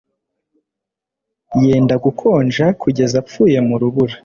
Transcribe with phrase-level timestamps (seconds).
[1.65, 4.15] Yenda gukonja kugeza apfuye mu rubura